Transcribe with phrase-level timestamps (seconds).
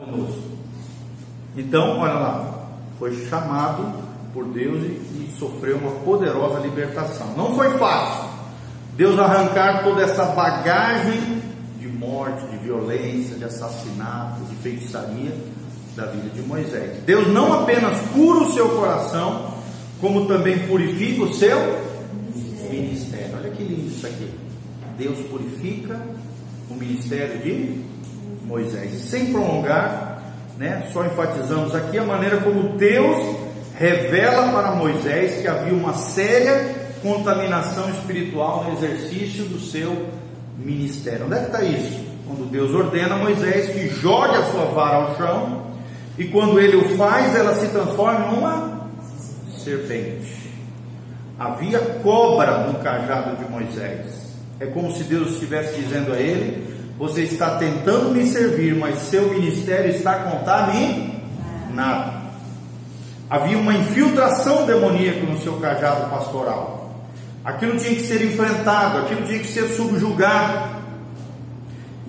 [0.00, 0.42] conosco.
[1.56, 2.68] Então, olha lá,
[2.98, 3.92] foi chamado
[4.32, 7.34] por Deus e, e sofreu uma poderosa libertação.
[7.36, 8.30] Não foi fácil
[8.96, 11.40] Deus arrancar toda essa bagagem
[11.78, 15.32] de morte, de violência, de assassinato, de feitiçaria
[15.96, 17.02] da vida de Moisés.
[17.04, 19.54] Deus não apenas cura o seu coração,
[20.00, 21.58] como também purifica o seu
[22.70, 23.36] ministério.
[23.38, 24.30] Olha que lindo isso aqui.
[24.96, 25.98] Deus purifica
[26.70, 27.82] o ministério de
[28.44, 28.94] Moisés.
[28.94, 30.22] E sem prolongar,
[30.58, 33.36] né, só enfatizamos aqui a maneira como Deus
[33.78, 40.06] revela para Moisés que havia uma séria contaminação espiritual no exercício do seu
[40.58, 41.26] ministério.
[41.26, 42.04] Onde é que está isso?
[42.26, 45.66] Quando Deus ordena a Moisés que jogue a sua vara ao chão,
[46.18, 48.90] e quando ele o faz, ela se transforma numa
[49.56, 50.50] serpente.
[51.38, 54.36] Havia cobra no cajado de Moisés.
[54.60, 56.69] É como se Deus estivesse dizendo a ele:
[57.00, 62.20] Você está tentando me servir, mas seu ministério está contaminado.
[63.30, 67.00] Havia uma infiltração demoníaca no seu cajado pastoral.
[67.42, 70.78] Aquilo tinha que ser enfrentado, aquilo tinha que ser subjugado.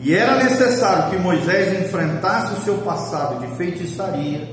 [0.01, 4.45] E era necessário que Moisés enfrentasse o seu passado de feitiçaria.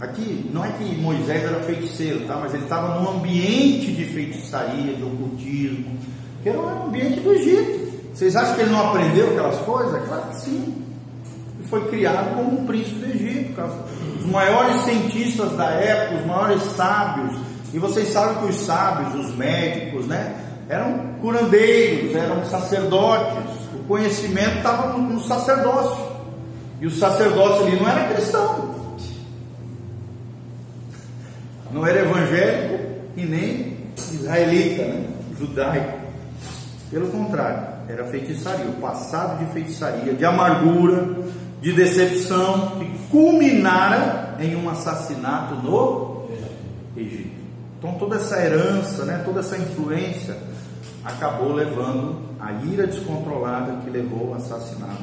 [0.00, 2.36] Aqui não é que Moisés era feiticeiro, tá?
[2.40, 5.96] mas ele estava num ambiente de feitiçaria, de ocultismo,
[6.42, 7.79] que era um ambiente do Egito.
[8.14, 10.04] Vocês acham que ele não aprendeu aquelas coisas?
[10.06, 10.84] Claro que sim.
[11.58, 13.60] Ele foi criado como um príncipe do Egito.
[14.18, 17.36] Os maiores cientistas da época, os maiores sábios,
[17.72, 20.34] e vocês sabem que os sábios, os médicos, né,
[20.68, 23.44] eram curandeiros, eram sacerdotes.
[23.74, 26.10] O conhecimento estava no, no sacerdócio.
[26.80, 28.74] E o sacerdócio ali não era cristão.
[31.72, 32.84] Não era evangélico
[33.16, 35.06] e nem israelita, né?
[35.38, 35.98] judaico.
[36.90, 41.16] Pelo contrário, era feitiçaria, o passado de feitiçaria, de amargura,
[41.60, 46.28] de decepção, que culminara em um assassinato no
[46.96, 47.40] Egito.
[47.78, 50.36] Então toda essa herança, né, toda essa influência
[51.04, 55.02] acabou levando a ira descontrolada que levou ao assassinato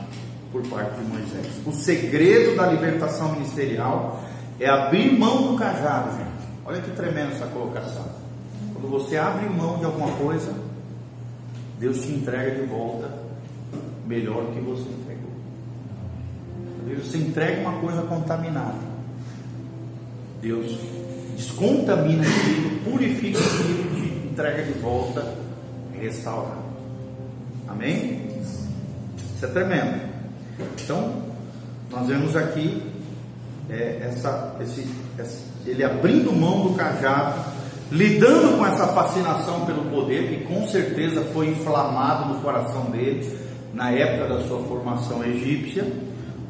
[0.51, 1.47] por parte de Moisés.
[1.66, 4.23] O segredo da libertação ministerial
[4.59, 6.47] é abrir mão do cajado, gente.
[6.66, 8.06] Olha que tremendo essa colocação.
[8.73, 10.51] Quando você abre mão de alguma coisa,
[11.79, 13.09] Deus te entrega de volta
[14.05, 15.31] melhor do que você entregou.
[16.85, 18.88] Deus você entrega uma coisa contaminada.
[20.41, 20.77] Deus
[21.35, 25.35] descontamina aquilo, purifica aquilo, te entrega de volta
[25.93, 26.67] restaurado.
[27.67, 28.41] Amém?
[29.35, 30.01] Isso é tremendo.
[30.83, 31.23] Então,
[31.91, 32.81] nós vemos aqui
[33.69, 34.88] é, essa, esse,
[35.19, 37.56] esse, ele abrindo mão do cajado,
[37.92, 43.38] lidando com essa fascinação pelo poder, que com certeza foi inflamado no coração dele
[43.74, 45.86] na época da sua formação egípcia,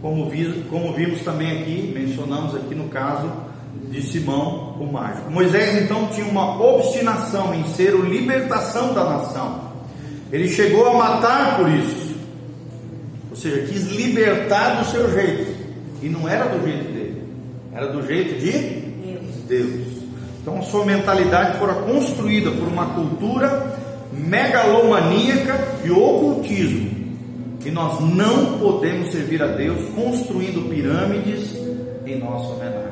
[0.01, 3.29] como, vi, como vimos também aqui, mencionamos aqui no caso
[3.89, 5.29] de Simão o mágico.
[5.29, 9.67] Moisés então tinha uma obstinação em ser o libertação da nação.
[10.31, 12.15] Ele chegou a matar por isso.
[13.29, 15.55] Ou seja, quis libertar do seu jeito.
[16.01, 17.23] E não era do jeito dele,
[17.73, 18.51] era do jeito de
[19.47, 19.86] Deus.
[20.47, 23.77] Então a sua mentalidade fora construída por uma cultura
[24.13, 26.89] megalomaníaca de ocultismo.
[27.65, 31.53] E nós não podemos servir a Deus construindo pirâmides
[32.05, 32.87] em nossa homenagem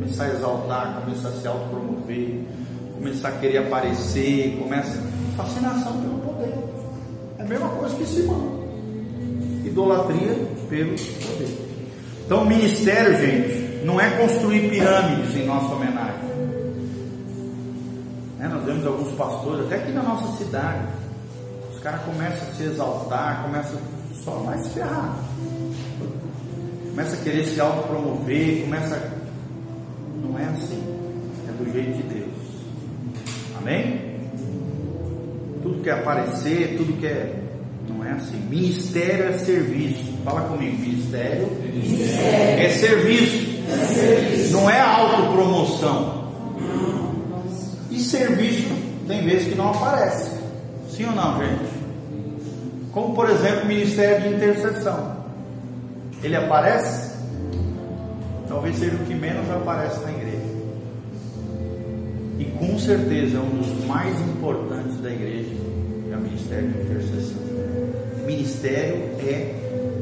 [0.00, 2.40] começar a exaltar, começar a se autopromover,
[2.92, 5.00] começar a querer aparecer, começa
[5.36, 6.54] fascinação pelo poder.
[7.38, 8.64] É a mesma coisa que Simão.
[9.64, 10.34] Idolatria
[10.68, 11.56] pelo poder.
[12.26, 16.01] Então, ministério, gente, não é construir pirâmides em nossa homenagem.
[19.12, 20.86] Alguns pastores, até aqui na nossa cidade,
[21.74, 23.78] os caras começam a se exaltar, começam
[24.24, 25.16] só mais ferrar.
[26.90, 29.22] Começa a querer se autopromover, começa a
[30.22, 30.82] não é assim.
[31.48, 32.28] É do jeito de Deus.
[33.58, 34.12] Amém?
[35.62, 37.42] Tudo quer aparecer, tudo quer.
[37.88, 38.36] Não é assim.
[38.48, 40.12] Ministério é serviço.
[40.24, 40.78] Fala comigo.
[40.78, 42.60] Ministério, Ministério.
[42.60, 43.62] É, serviço.
[43.68, 44.52] é serviço.
[44.52, 46.30] Não é autopromoção.
[47.90, 50.30] E serviço tem vezes que não aparece.
[50.90, 51.72] Sim ou não, gente?
[52.92, 55.22] Como por exemplo o ministério de intercessão.
[56.22, 57.12] Ele aparece?
[58.52, 60.52] talvez seja o que menos aparece na igreja.
[62.38, 65.54] E com certeza é um dos mais importantes da igreja,
[66.12, 67.42] é o ministério de intercessão.
[68.26, 69.54] Ministério é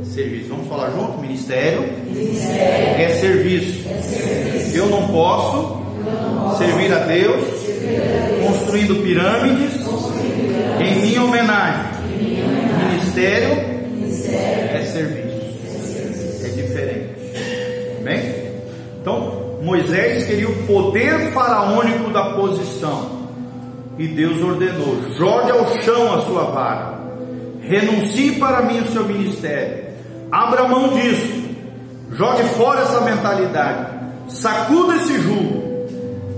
[0.04, 0.48] serviço.
[0.48, 1.18] Vamos falar junto?
[1.18, 3.02] Ministério, ministério.
[3.02, 3.88] É, serviço.
[3.88, 4.76] é, serviço.
[4.76, 8.39] Eu não posso, Eu não posso servir, a Deus, servir a Deus,
[8.70, 9.74] construindo pirâmides,
[10.80, 11.80] em minha homenagem.
[12.88, 13.50] Ministério.
[14.32, 16.44] É, serviço.
[16.44, 18.02] é diferente.
[18.04, 18.52] Bem?
[19.00, 23.28] Então, Moisés queria o poder faraônico da posição.
[23.98, 27.00] E Deus ordenou: jogue ao chão a sua vara,
[27.62, 29.84] renuncie para mim o seu ministério,
[30.30, 31.42] abra mão disso,
[32.12, 33.88] jogue fora essa mentalidade,
[34.28, 35.59] sacuda esse jugo.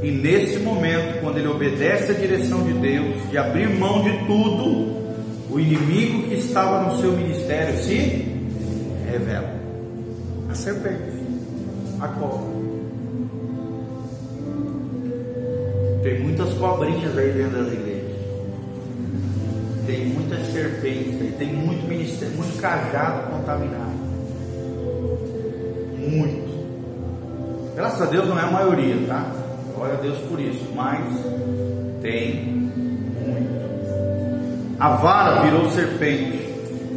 [0.03, 5.01] E nesse momento, quando ele obedece à direção de Deus, de abrir mão de tudo,
[5.49, 8.27] o inimigo que estava no seu ministério se
[9.09, 9.55] revela.
[10.51, 10.99] A serpente,
[12.01, 12.63] a cobra.
[16.03, 18.13] Tem muitas cobrinhas aí dentro das igrejas.
[19.87, 24.03] Tem muitas serpentes aí, tem muito ministério, muito cajado contaminado.
[25.97, 26.53] Muito.
[27.77, 29.42] Graças a Deus não é a maioria, tá?
[29.83, 31.01] Glória a Deus por isso, mas
[32.03, 32.71] tem
[33.27, 33.67] muito.
[34.79, 36.41] A vara virou serpente.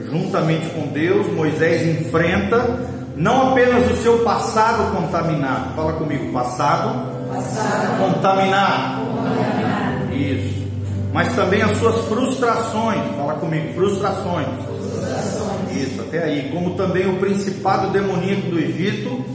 [0.08, 2.80] Juntamente com Deus, Moisés enfrenta
[3.16, 7.98] não apenas o seu passado contaminado, fala comigo, passado, passado.
[7.98, 9.02] Contaminado.
[9.04, 10.14] contaminado.
[10.14, 10.68] Isso.
[11.12, 14.48] Mas também as suas frustrações, fala comigo, frustrações.
[14.64, 15.76] frustrações.
[15.76, 16.52] Isso, até aí.
[16.54, 19.26] Como também o principado demoníaco do Egito,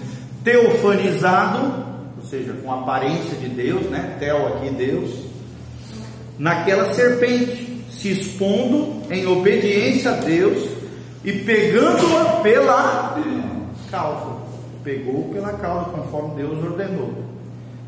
[0.45, 1.90] teofanizado,
[2.21, 4.17] ou seja, com aparência de Deus, né?
[4.21, 5.11] Teo aqui, Deus,
[6.39, 10.69] naquela serpente, se expondo em obediência a Deus
[11.25, 13.19] e pegando-a pela
[13.91, 14.41] causa.
[14.85, 17.13] Pegou pela causa, conforme Deus ordenou.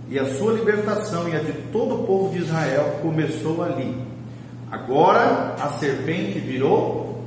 [0.09, 3.97] E a sua libertação e a de todo o povo de Israel começou ali.
[4.71, 7.23] Agora a serpente virou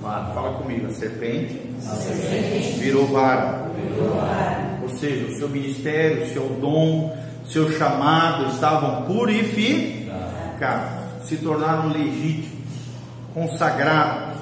[0.00, 0.32] vara.
[0.34, 3.70] Fala comigo, a serpente, a serpente virou, vara.
[3.74, 4.69] virou vara.
[4.98, 7.16] Seja, o seu ministério, o seu dom,
[7.46, 10.08] seu chamado estavam purificados,
[11.26, 12.60] se tornaram legítimos,
[13.34, 14.38] consagrados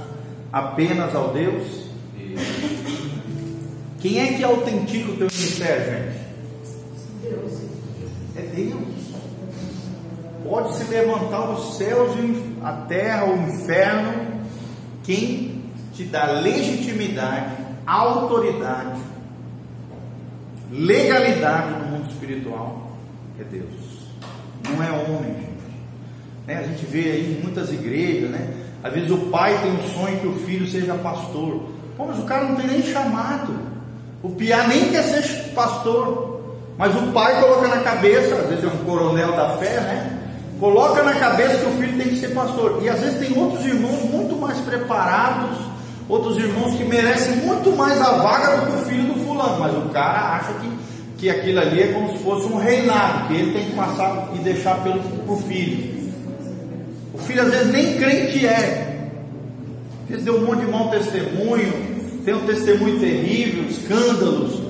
[0.53, 1.89] apenas ao Deus
[4.01, 6.19] quem é que autentica o teu ministério, gente?
[8.37, 8.79] É Deus.
[10.45, 12.13] Pode se levantar os céus,
[12.63, 14.39] a terra, o inferno.
[15.03, 18.98] Quem te dá legitimidade, autoridade,
[20.71, 22.93] legalidade no mundo espiritual
[23.41, 24.09] é Deus.
[24.69, 25.49] Não é homem, gente.
[26.47, 26.57] Né?
[26.57, 28.55] A gente vê aí muitas igrejas, né?
[28.83, 31.63] Às vezes o pai tem um sonho que o filho seja pastor.
[31.97, 33.55] Pô, mas o cara não tem nem chamado.
[34.23, 38.69] O piá nem quer ser pastor, mas o pai coloca na cabeça, às vezes é
[38.69, 40.19] um coronel da fé, né?
[40.61, 42.81] Coloca na cabeça que o filho tem que ser pastor.
[42.83, 45.57] E às vezes tem outros irmãos muito mais preparados,
[46.09, 49.77] outros irmãos que merecem muito mais a vaga do que o filho do fulano, mas
[49.77, 50.71] o cara acha que,
[51.19, 54.39] que aquilo ali é como se fosse um reinado, que ele tem que passar e
[54.39, 55.99] deixar pelo pro filho.
[57.15, 59.11] O filho às vezes nem crente é.
[60.03, 61.73] Às vezes deu um monte de mau testemunho,
[62.25, 64.61] tem um testemunho terrível, escândalos,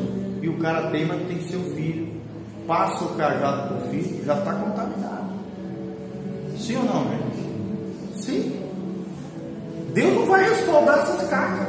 [0.43, 2.09] e o cara teima que tem que ser o filho.
[2.67, 5.29] Passa o cajado para o filho, já está contaminado.
[6.59, 8.23] Sim ou não, gente?
[8.23, 8.61] Sim.
[9.95, 11.68] Deus não vai respaldar essas cartas.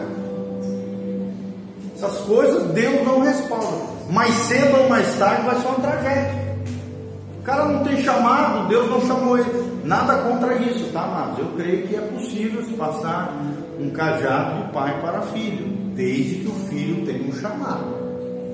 [2.02, 3.78] Essas coisas Deus não respalda.
[4.10, 6.50] Mais cedo ou mais tarde vai ser uma tragédia.
[7.40, 9.70] O cara não tem chamado, Deus não chamou ele.
[9.84, 11.40] Nada contra isso, tá, amados?
[11.40, 13.34] Eu creio que é possível se passar
[13.78, 17.86] um cajado de pai para filho desde que o filho tenha um chamado.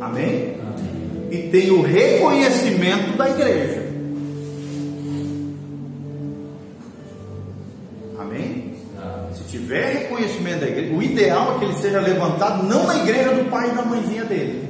[0.02, 0.56] Amém?
[0.60, 1.28] Amém?
[1.30, 3.86] E tenha o reconhecimento da igreja.
[8.20, 8.55] Amém?
[9.56, 13.50] Tiver reconhecimento da igreja, o ideal é que ele seja levantado não na igreja do
[13.50, 14.68] pai e da mãezinha dele,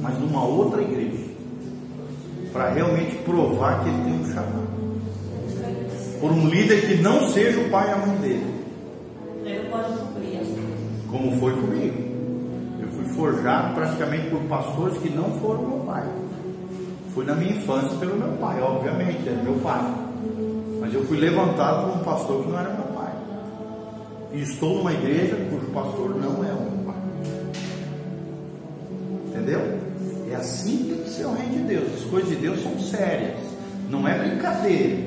[0.00, 1.24] mas numa outra igreja,
[2.52, 4.68] para realmente provar que ele tem um chamado.
[6.20, 8.54] Por um líder que não seja o pai e a mãe dele.
[9.44, 10.40] Ele pode cumprir
[11.10, 12.04] como foi comigo.
[12.80, 16.04] Eu fui forjado praticamente por pastores que não foram meu pai.
[17.12, 19.80] Fui na minha infância pelo meu pai, obviamente, era meu pai.
[20.80, 22.85] Mas eu fui levantado por um pastor que não era meu.
[24.36, 26.48] E estou numa igreja cujo pastor não é
[26.84, 26.94] pai.
[29.28, 29.60] Entendeu?
[30.30, 31.94] É assim que tem que ser o reino de Deus.
[31.94, 33.38] As coisas de Deus são sérias.
[33.88, 34.98] Não é brincadeira.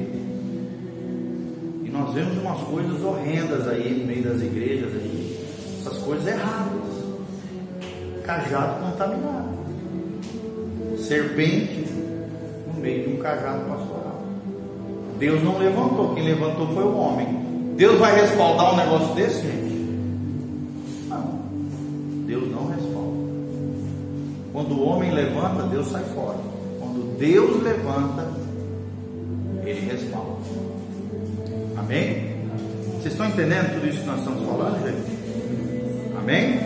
[1.83, 5.47] E nós vemos umas coisas horrendas aí no meio das igrejas aí
[5.79, 6.89] essas coisas erradas.
[8.23, 9.59] Cajado contaminado.
[10.97, 11.85] Serpente
[12.73, 14.23] no meio de um cajado pastoral.
[15.19, 17.38] Deus não levantou, quem levantou foi o homem.
[17.79, 19.73] Deus vai respaldar um negócio desse, gente?
[21.07, 21.39] Não.
[22.27, 23.17] Deus não respalda.
[24.51, 26.39] Quando o homem levanta, Deus sai fora.
[26.77, 28.27] Quando Deus levanta,
[29.63, 30.41] ele respalda.
[31.77, 32.35] Amém?
[32.97, 36.17] Vocês estão entendendo tudo isso que nós estamos falando, gente?
[36.17, 36.59] Amém?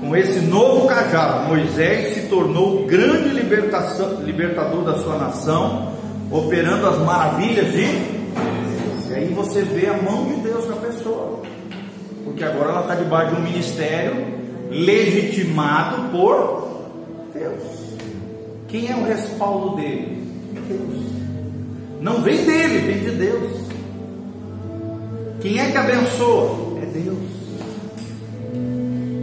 [0.00, 5.92] com esse novo cajado, Moisés se tornou o grande libertador da sua nação,
[6.32, 8.19] operando as maravilhas de.
[9.40, 11.40] Você vê a mão de Deus na pessoa,
[12.24, 14.26] porque agora ela está debaixo de um ministério
[14.70, 16.90] legitimado por
[17.32, 17.62] Deus.
[18.68, 20.28] Quem é o respaldo dele?
[20.68, 21.04] Deus.
[22.02, 23.50] Não vem dele, vem de Deus.
[25.40, 26.78] Quem é que abençoa?
[26.82, 27.18] É Deus.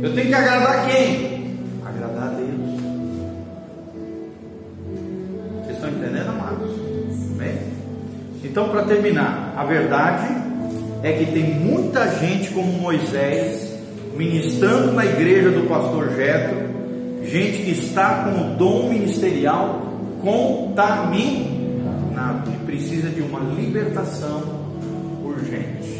[0.01, 1.59] Eu tenho que agradar quem?
[1.85, 2.81] Agradar a Deus.
[5.61, 6.71] Vocês estão entendendo, amados?
[7.37, 7.59] Bem?
[8.43, 10.27] Então, para terminar, a verdade
[11.01, 13.73] é que tem muita gente como Moisés
[14.15, 16.57] ministrando na igreja do pastor Jetro,
[17.23, 19.81] gente que está com o dom ministerial
[20.21, 21.49] contaminado
[22.53, 24.43] e precisa de uma libertação
[25.23, 25.97] urgente.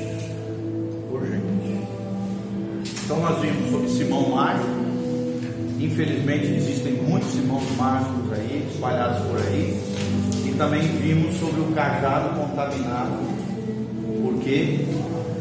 [3.03, 4.67] Então nós vimos sobre Simão Mágico.
[5.79, 9.81] Infelizmente existem muitos Simões mágicos aí, espalhados por aí.
[10.45, 13.37] E também vimos sobre o cajado contaminado,
[14.48, 14.80] porque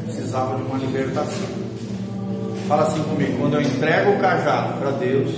[0.05, 1.47] precisava de uma libertação.
[2.67, 5.31] Fala assim comigo, quando eu entrego o cajado para Deus,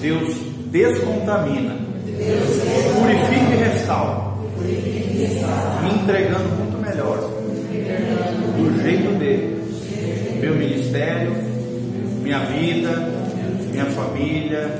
[0.00, 0.36] Deus
[0.70, 1.76] descontamina,
[2.94, 4.32] purifica e restaura,
[5.82, 7.18] me entregando muito melhor
[8.56, 9.60] do jeito dele.
[10.40, 11.32] Meu ministério,
[12.22, 12.90] minha vida,
[13.72, 14.78] minha família,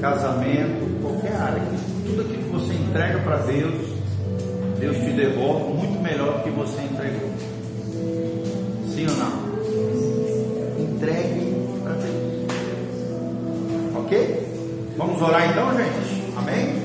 [0.00, 1.62] casamento, qualquer área.
[2.06, 3.93] Tudo aquilo que você entrega para Deus,
[4.84, 7.30] Deus te devolve muito melhor do que você entregou.
[8.94, 10.84] Sim ou não?
[10.84, 12.44] Entregue para Deus.
[13.96, 14.46] Ok?
[14.98, 16.22] Vamos orar então, gente?
[16.36, 16.82] Amém?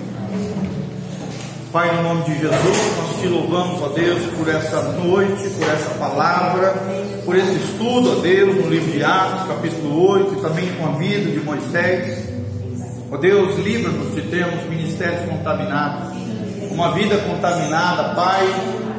[1.73, 5.89] Pai, no nome de Jesus, nós te louvamos, ó Deus, por essa noite, por essa
[5.99, 6.75] palavra,
[7.25, 10.91] por esse estudo, ó Deus, no livro de Atos, capítulo 8, e também com a
[10.91, 12.29] vida de Moisés.
[13.11, 16.28] Ó Deus, livra-nos de termos ministérios contaminados,
[16.79, 18.47] uma vida contaminada, Pai,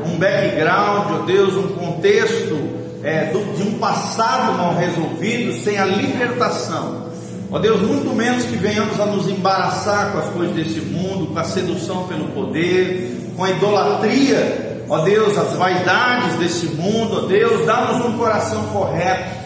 [0.05, 2.59] um background, ó Deus, um contexto
[3.03, 7.09] é, de um passado mal resolvido, sem a libertação.
[7.51, 11.39] Ó Deus, muito menos que venhamos a nos embaraçar com as coisas desse mundo, com
[11.39, 17.65] a sedução pelo poder, com a idolatria, ó Deus, as vaidades desse mundo, ó Deus,
[17.65, 19.41] dá-nos um coração correto,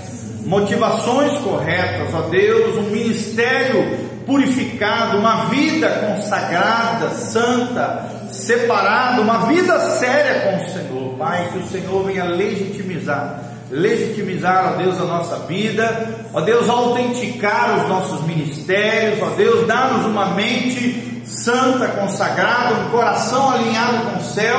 [0.44, 10.40] motivações corretas, ó Deus, um ministério purificado, uma vida consagrada, santa, separada, uma vida séria
[10.42, 16.26] com o Senhor, Pai, que o Senhor venha legitimizar legitimizar, ó Deus, a nossa vida,
[16.32, 23.50] ó Deus, autenticar os nossos ministérios, ó Deus, dá-nos uma mente santa, consagrada, um coração
[23.50, 24.58] alinhado com o céu,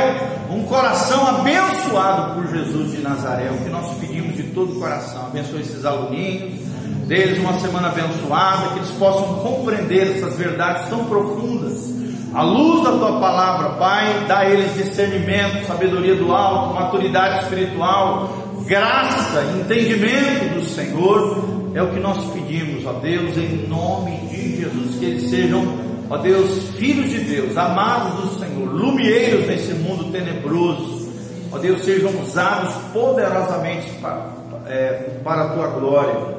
[0.49, 5.27] um coração abençoado por Jesus de Nazaré, o que nós pedimos de todo o coração.
[5.27, 6.59] Abençoe esses aluninhos,
[7.07, 11.94] deles uma semana abençoada, que eles possam compreender essas verdades tão profundas.
[12.35, 18.27] A luz da tua palavra, Pai, dá a eles discernimento, sabedoria do alto, maturidade espiritual,
[18.67, 24.99] graça, entendimento do Senhor, é o que nós pedimos, ó Deus, em nome de Jesus,
[24.99, 25.65] que eles sejam,
[26.09, 31.09] ó Deus, filhos de Deus, amados do Senhor, lumieiros nesse mundo tenebroso,
[31.53, 34.27] ó Deus, sejam usados poderosamente para,
[34.67, 34.91] é,
[35.23, 36.34] para a tua glória.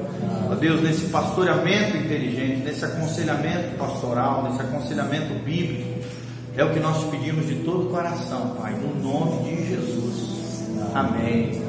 [0.51, 6.01] Ó Deus, nesse pastoreamento inteligente, nesse aconselhamento pastoral, nesse aconselhamento bíblico,
[6.57, 10.37] é o que nós pedimos de todo o coração, Pai, no nome de Jesus.
[10.95, 11.63] Amém.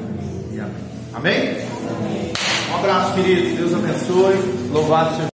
[1.14, 1.56] Amém?
[1.58, 2.32] Amém?
[2.70, 3.56] Um abraço, querido.
[3.56, 4.36] Deus abençoe.
[4.72, 5.26] Louvado seja.